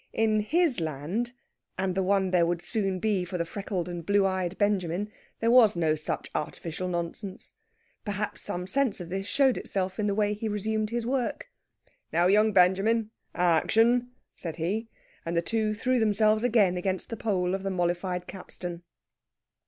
In 0.13 0.39
his 0.39 0.79
land, 0.79 1.33
and 1.77 1.93
the 1.93 2.01
one 2.01 2.31
there 2.31 2.47
would 2.47 2.63
soon 2.63 2.97
be 2.97 3.23
for 3.23 3.37
the 3.37 3.45
freckled 3.45 3.87
and 3.87 4.03
blue 4.03 4.25
eyed 4.25 4.57
Benjamin, 4.57 5.11
there 5.39 5.51
was 5.51 5.75
no 5.75 5.93
such 5.93 6.31
artificial 6.33 6.87
nonsense. 6.87 7.53
Perhaps 8.03 8.41
some 8.41 8.65
sense 8.65 8.99
of 8.99 9.09
this 9.09 9.27
showed 9.27 9.59
itself 9.59 9.99
in 9.99 10.07
the 10.07 10.15
way 10.15 10.33
he 10.33 10.49
resumed 10.49 10.89
his 10.89 11.05
work. 11.05 11.51
"Now, 12.11 12.25
young 12.25 12.51
Benjamin 12.51 13.11
a 13.35 13.41
action!" 13.41 14.09
said 14.33 14.55
he; 14.55 14.89
and 15.23 15.37
the 15.37 15.41
two 15.43 15.75
threw 15.75 15.99
themselves 15.99 16.41
again 16.41 16.77
against 16.77 17.09
the 17.11 17.15
pole 17.15 17.53
of 17.53 17.61
the 17.61 17.69
mollified 17.69 18.25
capstan. 18.25 18.81